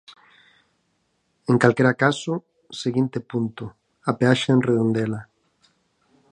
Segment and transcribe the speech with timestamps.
[1.51, 2.33] En calquera caso,
[2.83, 3.63] seguinte punto:
[4.09, 5.21] a peaxe en Redondela.